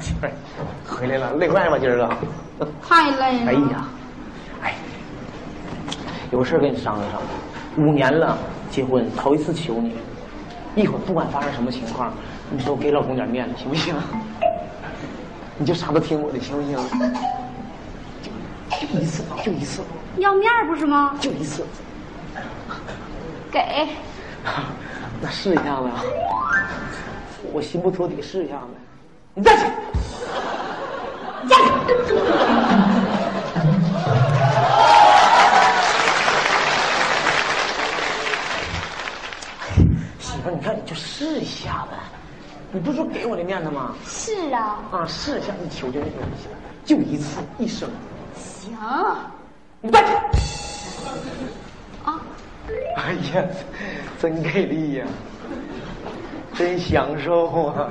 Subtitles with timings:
[0.00, 0.32] 媳妇儿
[0.86, 2.16] 回来了，累坏吧今儿个？
[2.82, 3.50] 太累了。
[3.50, 3.88] 哎呀，
[4.62, 4.74] 哎，
[6.30, 7.30] 有事儿跟你商量商量。
[7.76, 8.38] 五年了，
[8.70, 9.94] 结婚头一次求你，
[10.74, 12.12] 一会儿不管发生什么情况，
[12.50, 13.94] 你都给老公点面子，行不行？
[15.58, 16.76] 你就啥都听我的，行不行？
[18.22, 18.30] 就
[18.86, 19.82] 就一次，就一次，
[20.18, 21.14] 要面儿不是吗？
[21.20, 21.64] 就一次。
[23.50, 23.88] 给。
[25.20, 25.88] 那试一下子，
[27.52, 28.66] 我心不托底，试一下子。
[29.38, 29.70] 你站起来，
[31.46, 31.66] 站起
[40.18, 41.98] 媳妇儿，你看你就试一下呗，
[42.72, 43.94] 你不是说给我的面子吗？
[44.06, 44.78] 是啊。
[44.90, 46.26] 啊，试一下，你求求你了，
[46.86, 47.90] 就一次，一生。
[48.34, 48.74] 行。
[49.82, 50.20] 你站起来。
[52.06, 52.18] 啊。
[52.96, 53.44] 哎呀，
[54.18, 55.04] 真给力呀！
[56.54, 57.86] 真享受啊！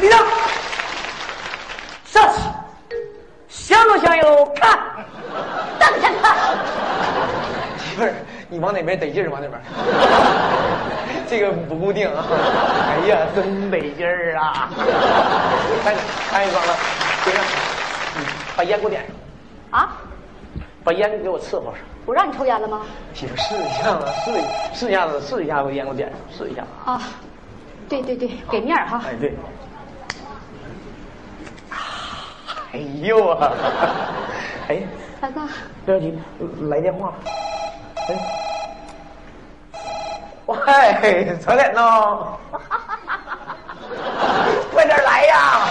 [0.00, 0.18] 立正，
[2.04, 2.40] 上去，
[3.48, 4.78] 向左向右看，
[5.78, 6.56] 瞪着看。
[7.78, 8.14] 媳妇儿，
[8.48, 9.60] 你往哪边得劲儿往哪边。
[11.28, 12.24] 这个不固定啊！
[12.88, 14.70] 哎呀，真得劲儿啊！
[15.84, 16.74] 开始，开一装了，
[17.24, 17.38] 接着，
[18.56, 19.80] 把烟给我点上。
[19.80, 19.92] 啊？
[20.84, 21.74] 把烟给我伺候上。
[22.06, 22.80] 不让你抽烟了吗？
[23.12, 24.32] 媳妇试一下子，试
[24.72, 26.62] 试一下子，试一下子，烟给我点上，试一下。
[26.86, 27.02] 啊，
[27.90, 29.02] 对对对，给面哈。
[29.04, 29.34] 哎对。
[32.72, 33.52] 哎呦啊！
[34.68, 34.82] 哎，
[35.20, 35.40] 大哥，
[35.86, 36.18] 不要急，
[36.68, 37.12] 来电话。
[40.66, 41.80] 哎，喂，早点呢，
[44.72, 45.68] 快点来呀！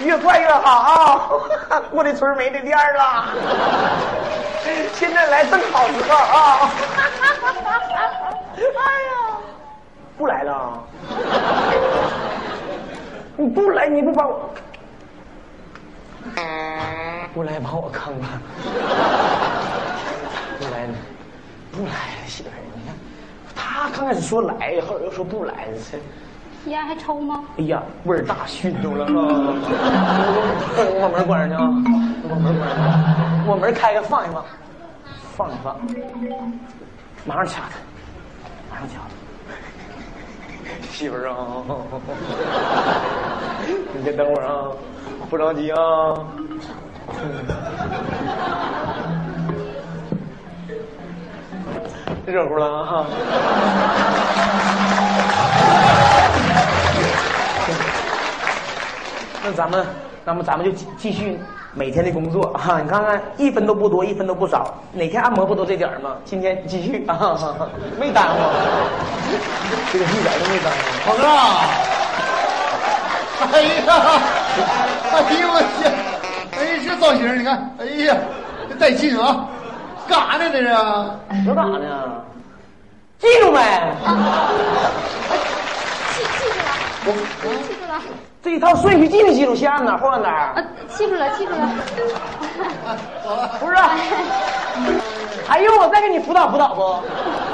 [0.00, 1.40] 越快越好，
[1.90, 3.24] 我的村没这店了，
[4.94, 6.70] 现在来正好时候啊！
[8.56, 8.70] 哎呀，
[10.18, 10.78] 不来了，
[13.36, 14.50] 你不来你不把我，
[17.32, 18.26] 不来把我坑了，
[20.58, 20.94] 不来呢，
[21.70, 22.94] 不来了，媳妇儿，你看
[23.54, 25.98] 他刚开始说来，后来又说不来，这。
[26.70, 27.44] 烟还抽吗？
[27.58, 29.10] 哎呀，味儿大，熏着了啊！
[30.78, 31.60] 我把 门关上去啊！
[32.22, 34.44] 我把门关上，我门开开，放一放，
[35.36, 35.76] 放一放，
[37.26, 37.76] 马上掐他，
[38.70, 39.10] 马上掐他，
[40.92, 41.36] 媳妇儿啊！
[43.94, 44.68] 你先等会儿啊，
[45.28, 45.76] 不着急啊。
[52.26, 53.04] 热乎了啊。
[59.44, 59.86] 那咱们，
[60.24, 61.38] 那么咱们就继续
[61.74, 62.80] 每天的工作 啊。
[62.82, 64.74] 你看看，一分都不多，一分都不少。
[64.92, 66.16] 哪天按摩不都这点儿吗？
[66.24, 67.36] 今天继续 啊，
[67.98, 68.38] 没耽误，
[69.92, 70.76] 这个一点都没耽误。
[71.04, 71.22] 好哥，
[73.52, 73.70] 哎呀，
[75.12, 75.92] 哎呦我天，
[76.52, 78.16] 哎这造型你看，哎呀，
[78.68, 79.46] 这带劲啊！
[80.06, 80.68] 干啥呢这是？
[81.44, 82.24] 说干啥呢？
[83.18, 83.58] 记住没？
[86.14, 86.62] 记记住了，
[87.06, 87.73] 我记住了。
[88.44, 89.54] 这一套顺序记没记住？
[89.56, 90.52] 先按哪儿后按哪儿？
[90.52, 90.62] 啊，
[90.94, 91.70] 记住了，记住了。
[93.58, 93.74] 不是，
[95.48, 97.00] 还用我再给你辅导辅导不？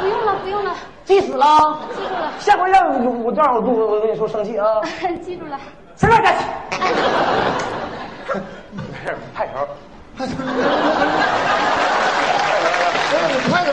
[0.00, 0.74] 不用了，不用了。
[1.04, 1.78] 记死了。
[1.94, 2.32] 记住了。
[2.40, 4.66] 下回让我我这样我不我跟你说生气啊。
[5.22, 5.56] 记住了。
[5.96, 6.44] 身边站起。
[8.74, 9.68] 没事，派头。
[10.18, 10.32] 派头。
[13.44, 13.70] 你派头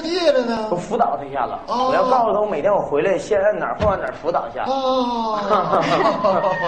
[0.02, 0.68] 气了呢？
[0.70, 1.52] 我辅导他一下子。
[1.66, 4.64] 我要告诉他，我每天我回来先按哪儿后按哪儿辅导一下。
[4.66, 5.38] 哦。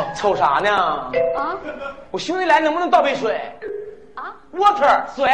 [0.14, 0.70] 瞅啥呢？
[1.36, 1.56] 啊。
[2.10, 3.40] 我兄弟来能不能倒杯水？
[4.14, 4.34] 啊。
[4.54, 5.30] Water 水。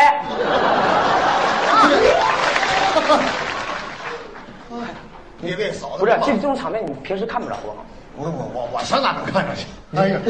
[5.39, 5.99] 你别嫂子。
[5.99, 7.83] 不是，这这种场面你平时看不着啊。
[8.20, 9.66] 我我我我上哪能看上去？
[9.97, 10.20] 哎呀，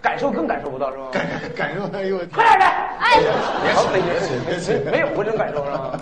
[0.00, 1.04] 感受更感受不到是吧？
[1.12, 2.18] 感感感受，哎呦！
[2.32, 2.66] 快点的！
[3.00, 3.20] 哎，
[3.62, 5.98] 别好，别别别别没有过这种感受是吧？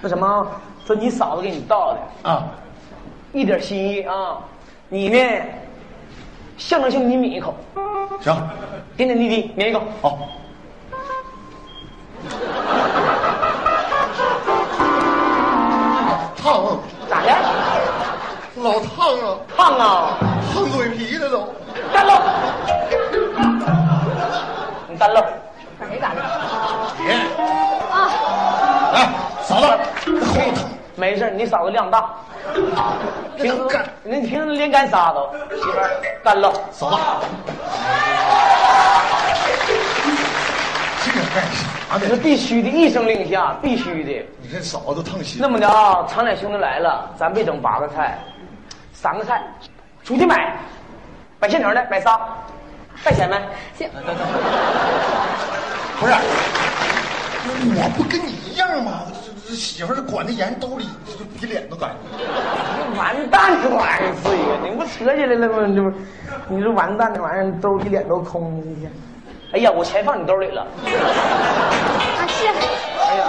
[0.00, 0.46] 那什么，
[0.86, 2.48] 说你嫂子给你倒的啊，
[3.32, 4.38] 一点心意啊，
[4.88, 5.18] 你呢，
[6.56, 7.54] 象征性你抿一口，
[8.20, 8.48] 行，
[8.96, 10.18] 点点滴滴抿一口，好。
[18.62, 20.18] 老烫了，烫啊！
[20.54, 21.52] 烫嘴皮了都。
[21.92, 22.12] 干喽！
[24.88, 25.24] 你干喽！
[25.80, 26.22] 谁干的？
[26.96, 27.12] 别，
[27.90, 28.08] 啊，
[28.94, 29.08] 来，
[29.42, 29.66] 嫂子，
[30.94, 32.08] 没事，你嫂子量大，
[33.36, 35.90] 平时干你平时连干仨都，媳妇儿
[36.22, 36.52] 干了！
[36.70, 36.96] 嫂子，
[41.04, 41.98] 这个干啥？
[41.98, 42.16] 的这？
[42.16, 44.24] 必须的，一声令下，必须的。
[44.40, 45.42] 你这嫂子烫心。
[45.42, 48.16] 那么的啊，常脸兄弟来了，咱别整八个菜，
[49.02, 49.42] 三个菜，
[50.04, 50.56] 出去买，
[51.40, 52.20] 买现成的，买仨，
[53.02, 53.36] 带钱没？
[53.76, 53.90] 行，
[55.98, 56.12] 不是，
[57.74, 59.02] 我不跟你一样吗？
[59.24, 61.90] 这这媳妇儿管的严，兜里这这比脸都干。
[62.96, 64.14] 完蛋，这玩意儿
[64.62, 65.54] 你不扯起来了吗？
[65.74, 65.92] 这不，
[66.54, 68.62] 你这完蛋，这玩意儿兜比脸都空。
[69.52, 70.62] 哎呀，我钱放你兜里了。
[70.62, 72.46] 啊是，
[73.12, 73.24] 哎呀，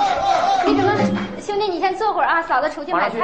[0.65, 0.94] 你怎么，
[1.45, 3.19] 兄弟你先坐会儿啊，嫂子出去买菜去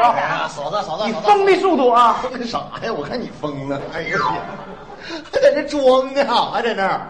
[0.54, 2.18] 嫂子嫂子你，疯的速度啊！
[2.22, 2.92] 疯啥呀？
[2.92, 3.80] 我看你疯了。
[3.94, 7.08] 哎呀天，还在这装呢，还在那儿。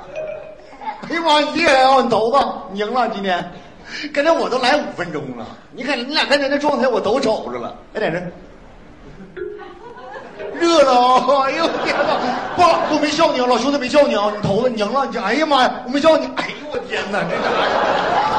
[1.10, 2.00] 哎呀妈，你厉害啊！
[2.04, 3.51] 你头子，你赢了今天。
[4.13, 8.22] 刚才我都来五分钟了，你看你俩刚才那状态我都瞅着了，还在这。
[10.54, 11.46] 热闹啊！
[11.48, 12.19] 哎呦天哪！
[12.56, 16.28] 爸，我没笑你啊，老兄弟没笑你啊，你头子你赢了，你这哎呀妈呀，我没笑你！
[16.36, 18.38] 哎呦我天哪，这啥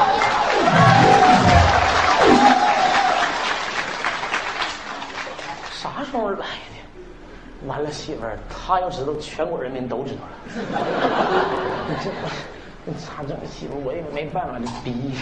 [6.11, 7.69] 啥时候来的？
[7.69, 10.31] 完了，媳妇儿，他要知道，全国人民都知道了。
[11.89, 12.11] 你这，
[12.85, 13.37] 你咋整？
[13.47, 15.15] 媳妇儿，我也没办法，这逼。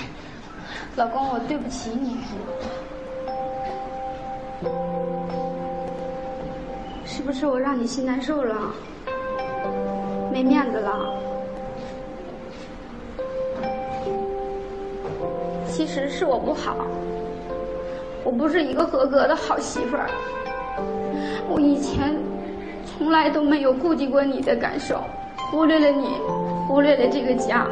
[0.97, 2.17] 老公，我对不起你。
[7.05, 8.57] 是不是我让你心难受了？
[10.33, 11.15] 没面子了？
[15.67, 16.77] 其实是我不好，
[18.25, 20.09] 我不是一个合格的好媳妇儿。
[21.49, 22.17] 我以前
[22.85, 25.01] 从来都没有顾及过你的感受，
[25.51, 26.09] 忽略了你，
[26.67, 27.67] 忽略了这个家。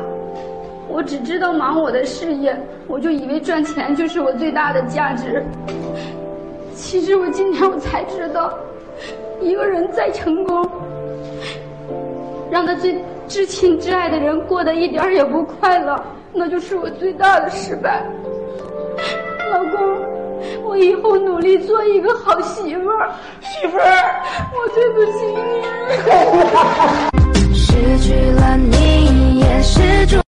[0.89, 2.57] 我只知道忙我的事业，
[2.87, 5.45] 我就以为赚钱就是我最大的价值。
[6.75, 8.53] 其实我今天我才知道，
[9.41, 10.69] 一个人再成功，
[12.51, 16.01] 让他最至亲至爱的人过得一点也不快乐，
[16.33, 18.05] 那就是我最大的失败。
[19.51, 19.99] 老公，
[20.63, 23.11] 我以后努力做一个好媳妇儿。
[23.41, 24.23] 媳妇儿。
[24.53, 25.65] 我对不起你。
[27.55, 30.23] 失去了你也是种